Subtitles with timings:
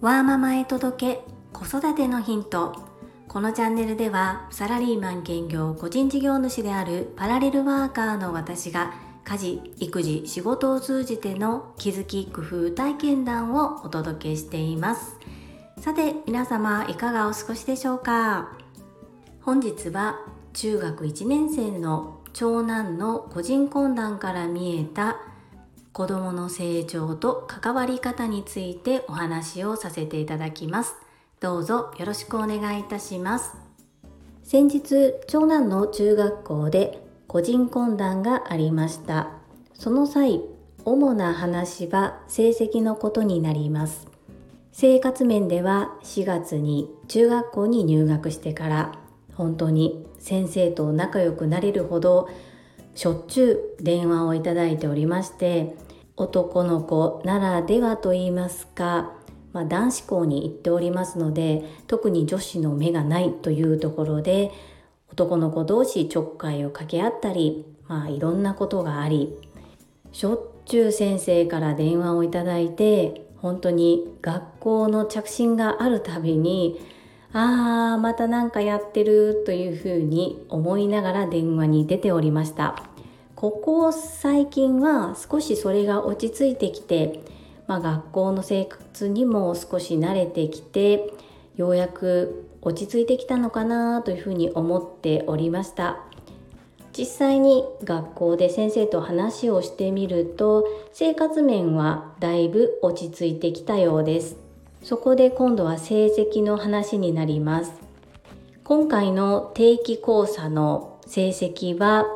[0.00, 1.20] ワーママへ届け
[1.52, 2.76] 子育てのヒント。
[3.26, 8.94] このチャンネルではサラリーマン兼業個人事業主であるパラレルワーカーの私が
[9.24, 15.18] 家事育児仕事を通じての気づき工夫体験談をお届けしています。
[15.80, 18.56] さて皆様いかがお過ごしでしょうか？
[19.42, 20.20] 本日は
[20.52, 25.16] 中学1年生の長男の個人懇談から見えた
[25.92, 30.94] 子どもの成長と関わり方についてお話をさせていただきます。
[31.40, 33.56] どうぞよろしくお願いいたします。
[34.42, 39.30] 先日長男の中学校で個人懇談がありました。
[39.74, 40.40] その際
[40.84, 44.08] 主な話は成績のことになります。
[44.72, 48.92] 生活面では4月に中学校に入学してから
[49.34, 52.28] 本当に先生と仲良くなれるほど
[52.98, 55.76] しょっちゅう電話をいただいておりまして
[56.16, 59.12] 男の子ならではと言いますか
[59.52, 64.50] まあ、男子校に行っておりますので特に女子の目がないというところで
[65.12, 69.32] 男の子同士ちょっかいを掛け合ったり、まあ、いろんなことがあり
[70.10, 76.80] しょっちゅう先生から電話をいただいて本当に学校の着信があるたびに
[77.32, 82.87] ああまた何かやってるというふうに思いながら電話に出ておりました。
[83.38, 87.20] ここ最近は少しそれが落ち着いてきて
[87.68, 91.12] まあ、学校の生活にも少し慣れてきて
[91.54, 96.00] ようやく落ち着いてきたのかなというふうに思っておりました。
[96.96, 104.36] 実際に学校で先生と話をしてみると生活面はだいぶ落ち着いてきたようです。
[104.82, 107.72] そこで今度は成績の話になります。
[108.64, 112.06] 今回の定期考査の成績は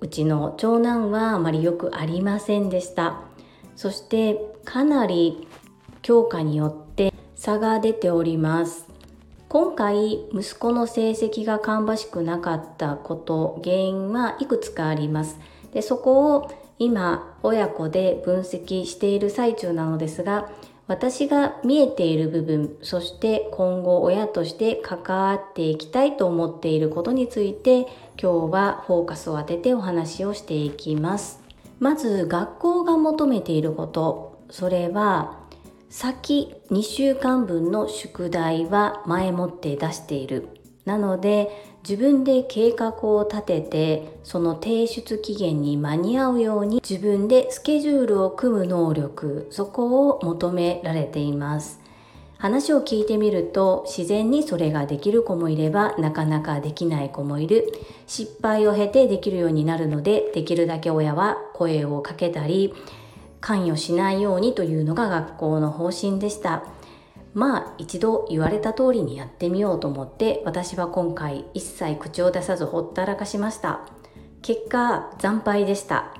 [0.00, 3.20] うちの長男はあまりよくありませんでした。
[3.76, 5.46] そしてかなり
[6.02, 8.88] 強化によって差が出ております。
[9.48, 15.38] 今回息子の成績が芳しくなかったこと原因はいくつかあります。
[15.72, 20.50] でそこを今親子で分析している最中なのですが
[20.90, 27.82] 私が見えている部分そして今後親として関わっていきたいと思っていることについて
[28.20, 31.44] 今日はフォーカスを当ててお話をしていきます。
[31.78, 35.38] まず学校が求めていることそれは
[35.90, 40.48] 先2週間分の宿題は前もって出している。
[40.86, 51.80] なので自分で計画を立ててその提出期限に間に合うように自分でスケジュールを組む能力そこを求められています。
[52.36, 57.66] 話を聞いてみると自然にそれができる子もいればなかなかできない子もいる。
[58.06, 62.74] 失敗を経てできるようになるのでできるだけ親は声をかけたり
[63.40, 66.64] 関与しないようにというのが学校の方針でした。
[67.34, 73.80] まあ一度言われた通りにやってみようと思って私は今回一切口を出さずほったらかしました。
[74.42, 76.14] 結果惨敗でした。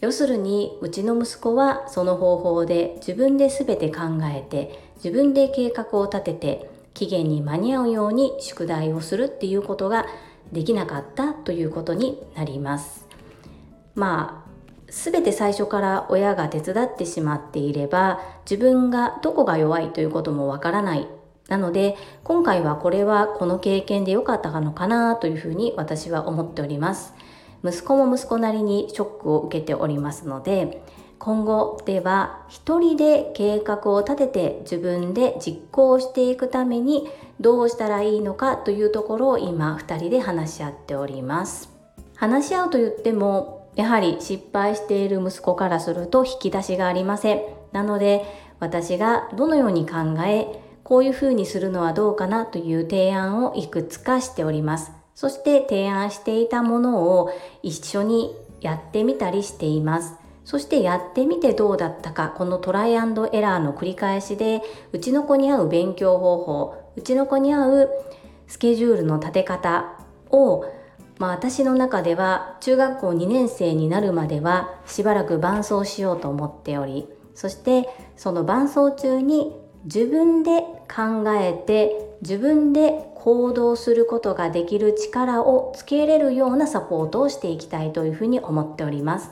[0.00, 4.02] 要するにうちの息子はその方法で自分で全て考
[4.34, 10.06] えて自分で計画を立てて期限に間に合うように宿題をするっていうことが
[10.52, 13.06] できなかったということになります。
[13.94, 14.39] まあ
[14.90, 21.06] 全て最初から親が手伝ってしまっていれば自分がどこが弱いということもわからない。
[21.48, 27.14] なので今回はこれはこの経験で良かったのかなというふうに私は思っております。
[27.64, 30.82] 息子も息子なりにショックを受けておりますので
[31.18, 41.70] 今後では一人で計画を立てて自分で実行していくためにどうしたらいいのかというところを今2人で話し合っております。
[42.16, 47.42] 話し合うと言ってもやはり失敗している息子からすると引き出しがありません。
[47.72, 48.24] なので
[48.58, 54.90] 私がどのように考えこういうふうにするのはどうかなという提案をいくつかしております。
[55.14, 57.30] そして提案していたものを
[57.62, 60.14] 一緒にやってみたりしています。
[60.44, 64.62] そしてやってみてどうだったか、このトライアンドエラーの繰り返しで、
[64.92, 67.90] うちの子に合う勉強方法、うちの子に合う
[68.48, 69.96] スケジュールの立て方
[70.30, 70.64] を、
[71.20, 89.30] まあ私の中では中学校2年生になるまではしばらく伴走しようと思っており、そしてその伴走中に自分で考えて自分で行動することができる力をつけれるようなサポートをしていきたいというふうに思っております。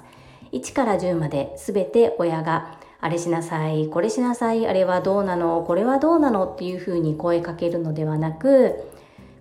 [0.53, 8.75] 1から10まで全て親があれしなさい、これしなさい、あれはどうなの、これはどうなのっていうふうに声かけるのではなく、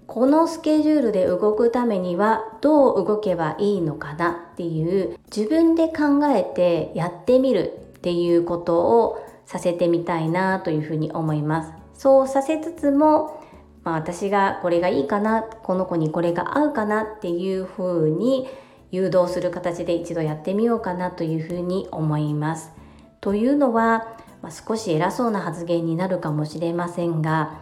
[0.07, 11.73] このスケジュールで動くためにはどう動けばいいのかなっていう自分で考えてやってみるっていうことをさせてみたいなというふうに思います。
[11.93, 13.43] そうさせつつも、
[13.83, 18.47] まあ、私がこれがいいかなこの子にこれが合うかなっていうふうに
[18.91, 22.71] 誘導する形で一度やってみようかなというふうに思います。
[23.19, 27.59] というのは、まあ、少し偉そうな発言になるかもしれませんが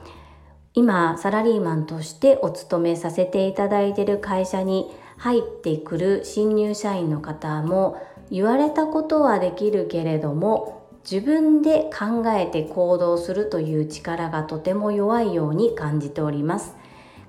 [0.76, 7.98] 今サラリーマンとしてお勤めさせていただいている会社に入ってくる新入社員の方も
[8.30, 16.76] 言われたことはできるけれども自分で考えて行動するという力がとても弱いように感じております。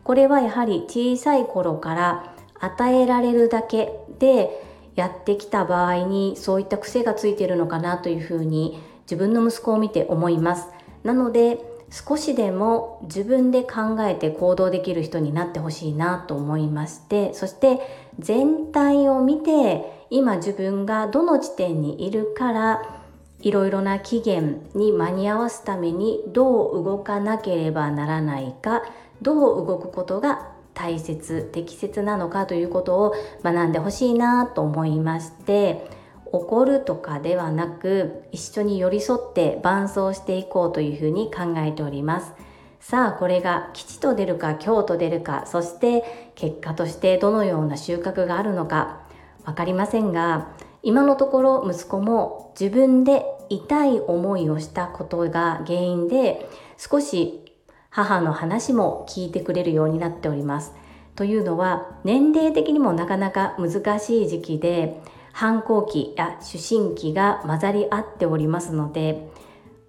[0.02, 4.50] これはやはり小さい頃から与えられるだけで
[4.94, 10.68] やってきた場合にそういった癖がついているのかなというふうに自分の息子を見て思います。
[11.04, 17.80] なので少しでも自分で考えて行動できる人になってほしいなと思いましてそして
[18.18, 23.02] 全体を見て今自分がどの地点にいるから
[23.40, 28.82] いろいろな期限に間に合わすためにどう動かなければならないか
[29.22, 35.88] どう動くことが大切適切なのかということを学んでほしいなと思いまして
[36.36, 42.32] 怒るとかではなく一緒に寄り添って伴走していこうというふうに考えております
[42.80, 49.00] さあこれが吉と出るか凶と出るかそして結果としてどのような収穫があるのか
[49.44, 50.48] 分かりませんが
[50.82, 57.44] 今のところ息子も自分で痛い思いをしたことが原因で少し
[57.90, 60.74] 母の話も聞いてくれるようになっております。
[61.14, 65.00] というのは年齢的にもなかなか難しい時期で
[65.36, 69.28] 反抗期や思春期が混ざり合っておりますので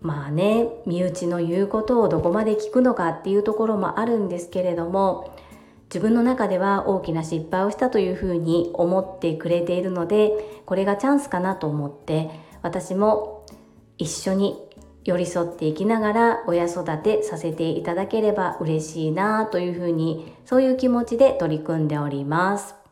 [0.02, 5.34] まあね身内の言うことをどこまで聞くのかっていうところもあるんですけれども
[5.86, 10.34] 自分の中では大きな失敗をしたというふうに思ってくれているので
[10.66, 12.30] これがチャンスかなと思って
[12.62, 13.46] 私も
[13.98, 14.58] 一緒に
[15.06, 22.87] 寄り添っていきながら親育てさせていただければ嬉しいなというふうにそういう気持ちで取り組んでおります。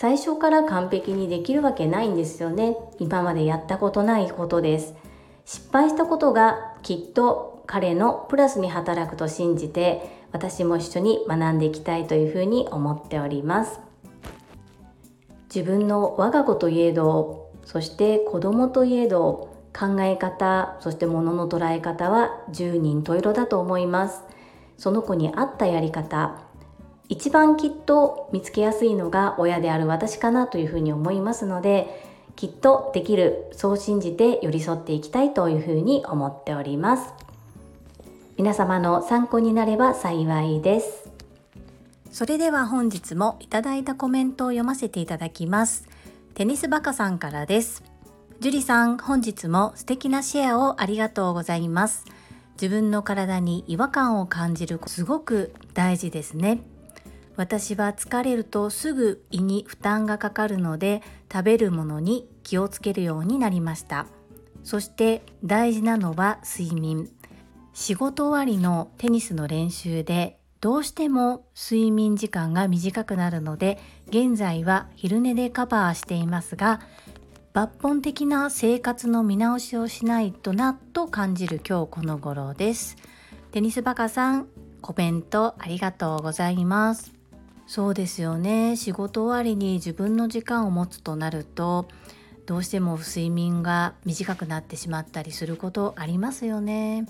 [0.00, 2.76] 最初から完璧にできるわけないんですよね。
[3.00, 4.94] 今までやったことないことです。
[5.44, 13.80] 失敗したことがきっと彼のプラスに働くと信じて私も一緒に学んでいきたいというふうに思っております。
[15.52, 24.22] 自分の我が子といえど、そして子供といえど考え方、そして物の捉え方は十人十色だと思います。
[24.76, 26.38] その子に合ったやり方、
[27.08, 32.04] 一番きっと見つけやすいのが親である私かなというふうに思いますので
[32.36, 37.12] きっとできるそう信じて寄り添っていきたいというふうに思っております。
[38.36, 41.10] 皆様の参考になれば幸いです。
[42.12, 45.88] それでは本日もいただいたコメントを読ませていただきます。
[46.34, 47.82] テニスバカさんからです。
[48.38, 52.04] 樹里さん本日も素敵なシェアをありがとうございます。
[52.52, 56.60] 自分の体に違和感を感じるすごく大事ですね。
[57.38, 61.02] 私は疲れるとすぐ胃に負担がかかるので
[61.32, 64.06] 食べるものに気をつけるようになりました。
[64.64, 67.08] そして大事なのは睡眠。
[67.72, 76.80] 仕事終わりのテニスの練習でどうしても睡眠時間が短くなるので現在は昼寝でカバーしていますが
[77.54, 82.96] 抜本的な生活の見直しをしないとなと感じる今日この頃です。
[83.52, 84.48] テニスバカさん
[84.82, 87.17] コメントありがとうございます。
[87.68, 91.86] そうですよね仕事終わりに自分の時間を持つとなると
[92.46, 97.06] どうしても睡眠が短くなってしまったりすることありますよね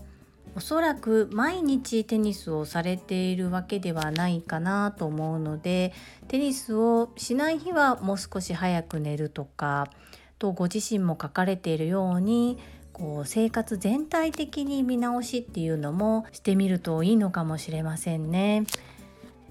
[0.56, 5.92] おそらく毎日テニスをされているわけではないかなと思うので
[6.26, 9.88] テニスをしない日はもう少し早く寝るとか
[10.40, 12.58] とご自身も書かれているように
[12.92, 18.64] こう生活全体的に見直しっていうのもしてみるといいのかもしれませんね。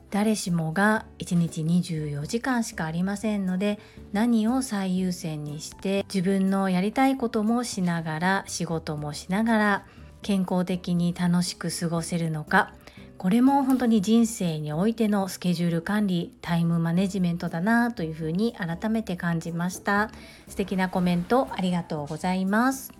[0.09, 3.79] 誰しもが1日24時間しかありませんので
[4.13, 9.85] 何を最優先にして自分のやりたいこともしながら仕事もしながら
[10.21, 12.73] 健康的に楽しく過ごせるのか。
[13.17, 20.11] これも本当に人生においてのスケジュール管理タイムマネジメントだなというふうに改めて感じました。
[20.47, 22.93] 素敵なコメントありがとうございます。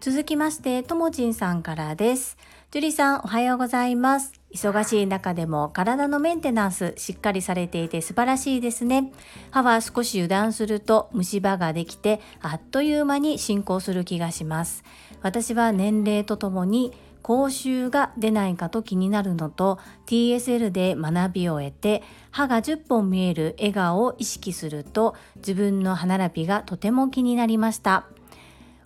[0.00, 2.36] 続きましてともちんさんからです。
[2.72, 4.43] ジュリさんおはようございます。
[4.54, 9.12] 忙しい中でも体のメンテナンスしっかりされていて素晴らしいですね。
[9.50, 14.84] 歯は少し油断すると虫歯ができてあっという間に進行する気がします。
[15.22, 16.92] 私は年齢とともに
[17.24, 28.04] 口臭が出ないかと気になるのと TSL で学びを得て歯が10本見える笑顔を意識すると自分の歯並びがとても気になりました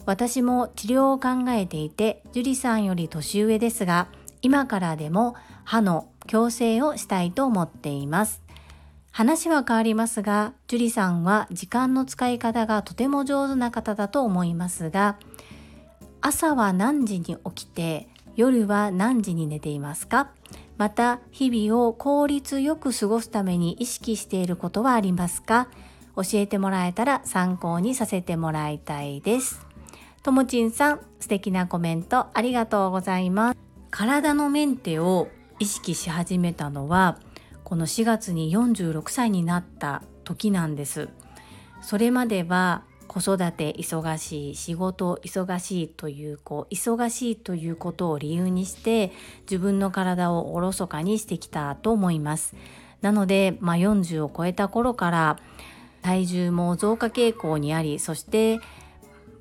[0.06, 4.06] 私も治療を考えていて樹里さんより年上ですが
[4.42, 8.42] 今からでも歯の矯正をしたいと思っています。
[9.10, 15.16] 話は変わりますが樹里さんは時間の使い方がとても上手な方だと思いますが
[16.20, 20.30] 朝は何時に起きて夜は何時に寝ていますか？
[20.76, 25.68] また日々を効率よく過ごすために意識していることはありますか？
[26.14, 29.66] 教えてもらえたら参考にさせてもらいたいです。
[30.22, 33.67] ともちんさん素敵なコメントありがとうございます。
[33.90, 35.28] 体のメンテを
[35.58, 37.18] 意識し始めたのは
[37.64, 41.08] この4月に46歳になった時なんです。
[41.80, 52.54] それまでは子育て忙しい仕事忙しいというこう忙しいということを理由にして自分の体をおろそかにしてきたと思います。
[53.00, 55.38] なので、まあ、40を超えた頃から
[56.02, 58.60] 体重も増加傾向にありそして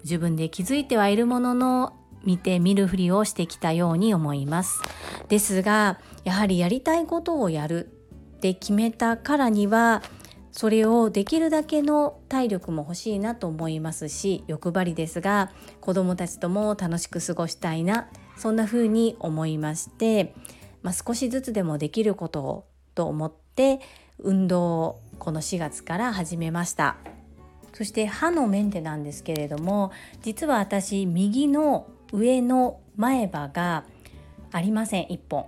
[0.03, 1.93] 自分で気づいてはいるものの
[2.27, 4.81] 見て見るふりをしてきたように思います。
[5.29, 7.89] ですがやはりやりたいことをやる。
[8.35, 10.03] って決めたからには
[10.51, 20.35] それをできるだけの体力も欲しいなと思いますし欲張りですが子どもたちとも楽しく過ごしたいなそんな風に思いまして、
[20.83, 23.79] まあ、少しずつでもできることをと思って
[24.19, 26.97] 運動をこの4月から始めました。
[27.73, 29.91] そして歯のメンテなんですけれども
[30.23, 33.85] 実は私右の上の前歯が
[34.51, 35.47] ありません1本。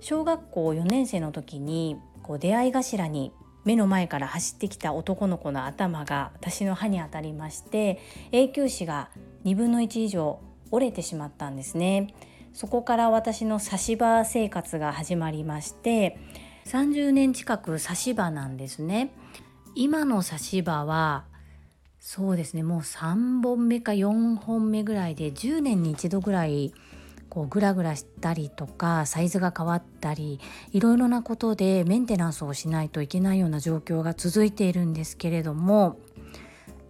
[0.00, 3.32] 小学校4年生の時にこう出会い頭に
[3.64, 8.00] 目の前から走ってきた男の子の頭が私の歯に当たりまして
[8.32, 9.10] 永久歯が
[9.44, 10.40] 2分の1以上
[10.70, 12.14] 折れてしまったんですね。
[12.52, 16.18] そこから私の差し歯生活が始まりまして
[16.64, 19.12] 30年近く差し歯なんですね。
[19.74, 21.24] 今の差し歯は
[22.00, 22.62] そうですね。
[22.62, 26.72] もう3本目か4本目ぐらいで10年に1度ぐらい
[27.28, 30.40] こうグラグラしたりとかサイズが変わったり
[30.72, 36.00] いろいろなことでメンテナンスをしないといけないような状況が続いているんですけれども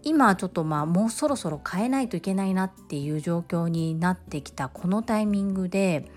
[0.02, 6.10] 今ちょっとまあもうそろそろ変えないといけないなっていう状況になってきたこのタイミングで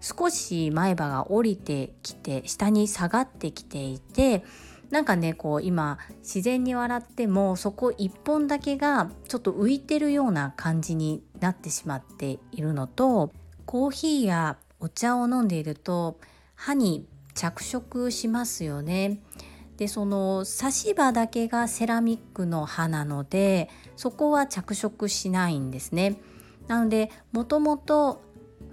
[0.00, 4.44] 少し前歯が降りてきて下に下がってきていて
[4.92, 13.32] なんかねこう今自然に笑ってもそこ1本だけがちょっと浮いてるような感じになってしまっているのと
[13.64, 16.18] コーヒーやお茶を飲んでいると
[16.54, 19.18] 歯に着色しますよね。
[19.78, 26.20] でその差し歯だけがセラミックの歯なのでそこは着色しないんですね。
[26.68, 28.20] なのでもともと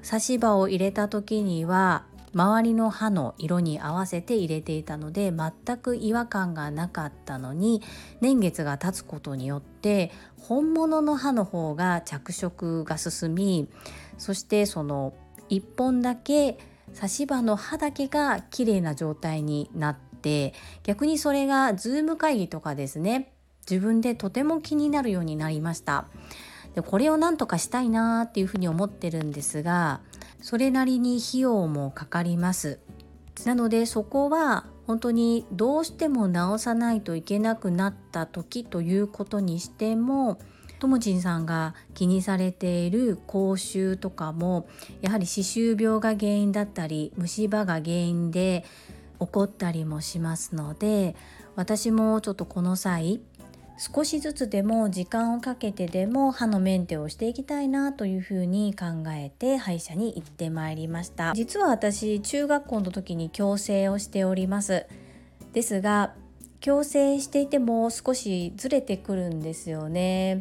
[0.02, 7.82] 差し歯を入れた時には周りの歯の色に合わせて入れていたので全く違和感がなかったのに
[8.22, 13.70] 年月が経つことによって本物の歯の方が着色が進み
[14.18, 15.14] そしてその
[15.50, 16.58] 1本だけ
[16.94, 23.32] 差し歯の歯だけが綺麗な状態になって逆にそれがズーム会議とかですね
[23.70, 26.08] 自分でとても気になるようになりました。
[26.74, 30.02] でこれを何とかしたいなっていうふうに思ってるんですが
[30.41, 32.79] それなりに費用もかかります。
[33.46, 40.39] なのでそこは本当にどうしても直さないといけなくなった時ということにしても
[40.79, 44.67] ともちんさんが気にされている口臭とかも
[45.01, 48.65] やはり歯周病が原因だったり虫歯が原因で
[49.19, 51.15] 起こったりもしますので
[51.55, 53.22] 私もちょっとこの際
[53.80, 64.86] 少しずつでも時間をかけてでも歯のメンテをしていきたいなというふうに考えて歯医者に行ってまいりました実は私中学校の時に矯正をしております
[65.54, 66.14] ですが
[66.60, 70.40] 矯正していても少しずれてくるんですよね。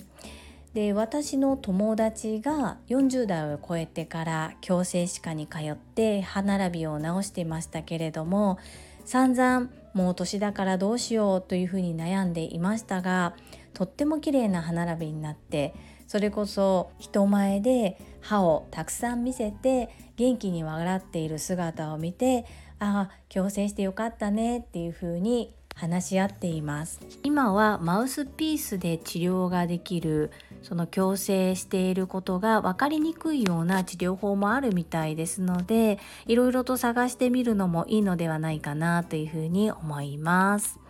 [0.75, 8.59] で私の友達が40代を超えてから矯正歯科に通って歯並びを直してましたけれども
[9.09, 13.35] 散々もう年だからどうしようというふうに悩んでいましたが
[13.73, 15.75] とっても綺麗な歯並びになって
[16.07, 22.45] それこそ人前で歯をたくさん見せて元気に笑っている姿を見て
[22.81, 27.01] ああ矯正してよかったねっていうふうに話し合っています。
[27.23, 30.33] 今はマウスピースで治療ができる
[30.63, 40.81] その矯正していることが分かりにくいような治療法もあるみたいですのでいろいろと探してみるのもいいのではないかなというふうに思います。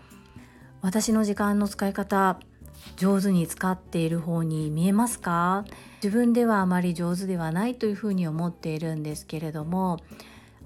[0.80, 2.40] 私の時間の使い方
[2.96, 5.64] 上手に使っている方に見えますか？
[6.02, 9.98] 自分ではあまり上手ではないというふうに思っているんですけれども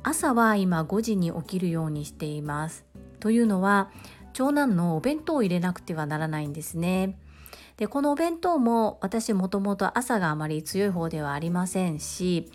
[0.05, 2.85] 朝は今5時に起きるようにしています。
[3.19, 3.91] というのは
[4.33, 7.17] 長男のお弁当を入れなくてはならないんですね。
[7.77, 12.51] でこのお弁当も私もともと朝があまり強い方ではありませんし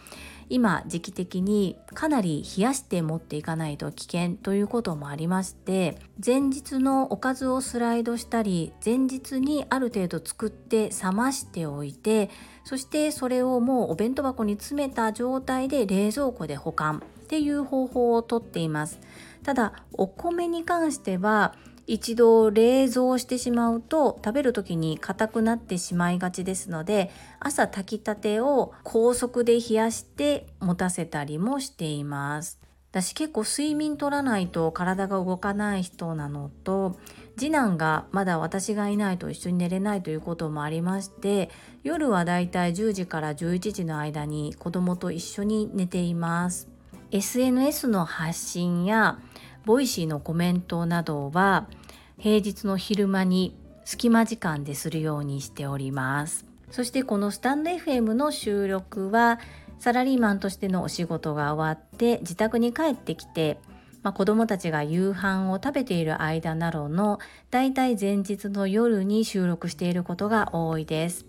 [0.49, 12.29] 今時期的にかなり冷やして持っていかないと危険ということもありまして前日のおかずをスライドしたり前日にある程度作って冷ましておいて
[12.63, 18.99] そしてそれをもうお弁当箱に詰めた状態で冷蔵庫で保管っていう方法をとっています。
[19.47, 32.59] ただお米に関しては一度冷蔵してしまうと食べる時に硬くなってしまいがちですので朝炊きたてを高速で冷やして持たせたりもしています。
[32.91, 36.97] 私結構睡眠取らないと体が動かない人なのと
[37.37, 41.49] 次男がまだ私がいないと一緒に寝れないということもありまして
[41.83, 46.67] 夜はだいたい10時から11時の間に子供と一緒に寝ています。
[47.11, 49.19] SNS の発信や
[49.67, 51.67] ボイシーのコメントなどは
[52.17, 56.45] 平日の昼間に隙間時間でするようにしております。
[56.71, 59.41] そしてこのスタンド FM の収録は
[59.77, 63.59] サラリーマンとしてのお仕事が終わって自宅に帰ってきて、
[64.03, 67.19] まあ、子どもたちが夕飯を食べている間などの
[67.51, 71.25] だいたい前日の夜に収録していることが多いです。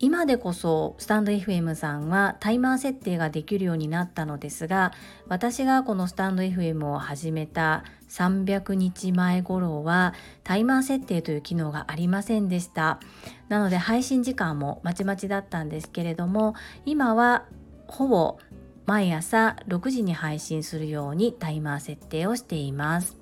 [0.00, 4.92] 今でこそスタンド FM さんはタイマー設定ができるようになったのですが
[5.28, 13.00] 私がこのスタンド FM を始めた300日前頃はタイマー設定という機能がありませんでした。
[13.48, 17.44] なので配信時間もまちまちだったんですけれども今は
[17.86, 18.38] ほぼ
[18.86, 23.16] 毎朝6時に配信するようにタイマー設定をしています。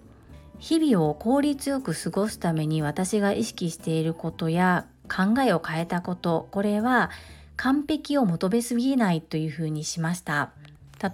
[0.59, 6.49] 日々を効率よく過ごすために私が意識していることや考えを変えたこと。
[6.51, 7.11] これは
[7.57, 10.53] 完璧を求めすぎないというふうにしました。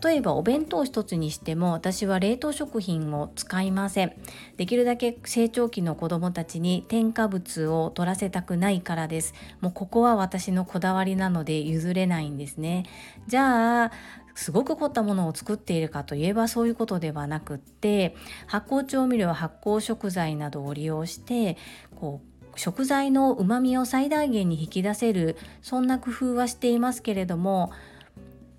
[0.02, 4.12] 例えばお弁当一つにしても私は冷凍食品を使いません。
[4.58, 9.32] できるだけ成長期の子どもたちに添加物を取らせたくないからです。
[9.62, 12.84] もうここは私のこだわりなので譲れないんですね。
[13.26, 13.92] じゃあ
[14.34, 18.14] すごく凝ったものを作っているかといえばそういうことではなくって
[18.46, 21.56] 発酵調味料発酵食材などを利用して
[21.96, 22.27] こう
[22.58, 27.72] 食材のうまみを最大限に引き出せるそんな工夫はしていますけれども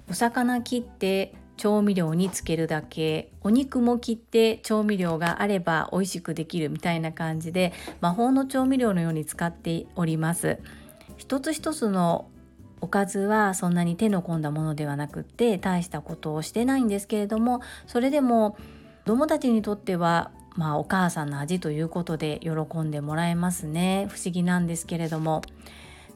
[0.09, 10.57] お魚切って調味料につけるだけお肉も切って調味料があれば美味しくできるみたいな感じで魔法の調味料のように使っております。
[11.17, 12.29] 一つ一つの
[12.79, 18.55] おかずはそんなに手の込んだものではなくって大したことをしてないんですけれどもそれでも
[19.03, 24.09] 子どもたちにとってはまあ、お母さんの味ということで喜んでもらえますね。
[24.09, 25.41] 不思議なんですけれども。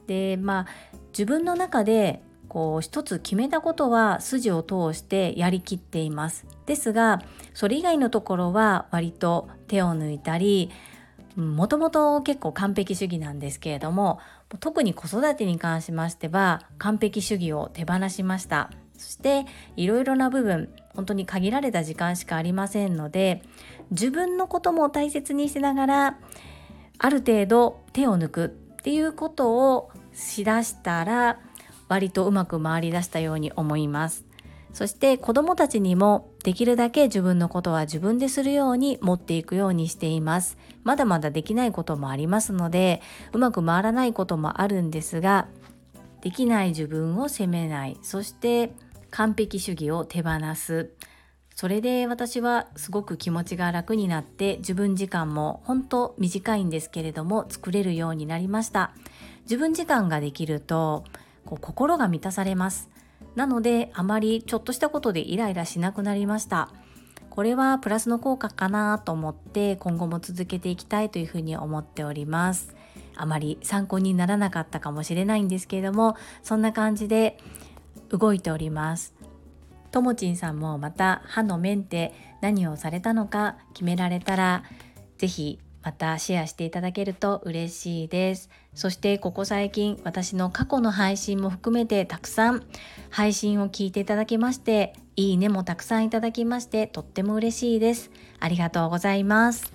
[0.06, 0.68] でまあ
[1.12, 6.46] 自分の中でこう一つ決めたことは筋を通してやりきっています。
[6.66, 7.22] ですが
[7.54, 10.72] それ以外のところは割と手を抜いたり
[11.38, 14.20] もともと結構完璧主義なんですけれども
[14.60, 18.72] 特に子育てに関しましては完璧主義を手放しました。
[18.98, 23.42] そしていろいろな部分本当に限られた時間しかありませんので
[23.94, 26.18] 自分のことも大切にしながら
[26.98, 28.50] ある程度手を抜くっ
[28.82, 31.40] ていうことをしだしたら
[31.88, 34.26] 割とうまく回りだしたように思います。
[34.74, 40.58] そして子どもたちにもできるだけ自分のことは自分でするように持っていくようにしています。
[40.84, 43.02] まだまだできないこともありますので
[43.34, 45.48] うまく回らないこともあるんですが
[46.22, 48.00] できない自分を責めない。
[48.02, 48.74] そして
[49.12, 50.90] 完璧主義を手放す。
[51.56, 58.92] それで私はすごく気持ちが楽になって自分時間も本当短いんですけれども作れるようになりました。
[59.44, 61.04] 自分時間ができると
[61.46, 62.90] こう心が満たされます。
[63.36, 66.70] なのであまりちょっとしたことでイライラしなくなりました。
[67.30, 72.76] これはプラスの効果かなと思って今後も続けていきたいというふうに思っております。
[73.16, 77.38] あまり参考にならなかったかもしれないんですけれどもそんな感じで
[78.10, 79.23] 動いております。
[79.94, 84.64] ともちんさんもまた歯のメンテ何をされたのか決められたら
[85.20, 88.50] 是非またシェアしていただけると嬉しいです。
[88.74, 92.64] そしてここ最近私の過去の配信も含めてたくさん
[93.12, 98.10] 配信を聞いていただきましていいねもたくさんいただきましてとっても嬉しいです。
[98.40, 99.74] ありがとうございます。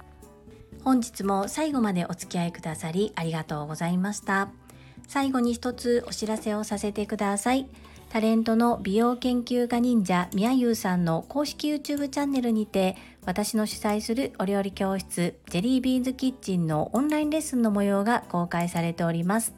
[0.82, 4.48] 本日も最後までお付き合いくださりありがとうございました。
[5.06, 7.68] 最後に一つお知らせをさせてください。
[8.10, 19.54] タレントの美容研究家忍者みやゆうさんの公式 YouTube チャンネルにて私の主催するお料理教室ジェリービーンズキッチンのオンラインレッスンの模様が公開されております。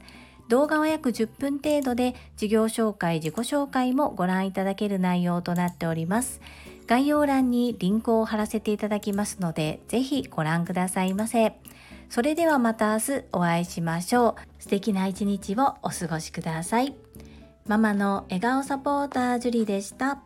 [0.49, 6.41] 動画は約10分程度で事業紹介自己紹介もご覧いただける内容となっております。
[6.89, 11.55] 概要欄にリンクを貼らせていただきますのでぜひご覧くださいませ。
[12.09, 14.35] それではまた明日お会いしましょう。
[14.59, 17.00] 素敵な一日をお過ごしください。
[17.71, 20.19] ママの笑顔サポータージュリでした。